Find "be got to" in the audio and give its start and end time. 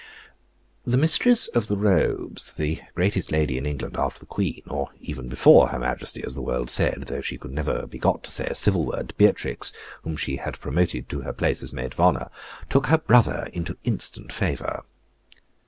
7.91-8.31